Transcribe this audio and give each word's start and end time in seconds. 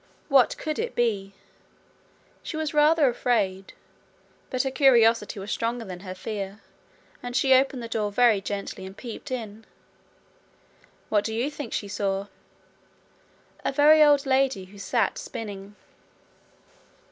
What 0.29 0.57
could 0.57 0.79
it 0.79 0.95
be? 0.95 1.33
She 2.41 2.57
was 2.57 2.73
rather 2.73 3.07
afraid, 3.07 3.73
but 4.49 4.63
her 4.63 4.71
curiosity 4.71 5.39
was 5.39 5.51
stronger 5.51 5.85
than 5.85 5.99
her 5.99 6.15
fear, 6.15 6.59
and 7.21 7.35
she 7.35 7.53
opened 7.53 7.83
the 7.83 7.87
door 7.87 8.11
very 8.11 8.41
gently 8.41 8.83
and 8.83 8.97
peeped 8.97 9.29
in. 9.29 9.63
What 11.09 11.23
do 11.23 11.35
you 11.35 11.51
think 11.51 11.71
she 11.71 11.87
saw? 11.87 12.29
A 13.63 13.71
very 13.71 14.01
old 14.03 14.25
lady 14.25 14.65
who 14.65 14.79
sat 14.79 15.19
spinning. 15.19 15.75